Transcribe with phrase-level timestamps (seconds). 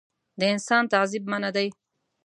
[0.39, 1.67] د انسان تعذیب منعه دی.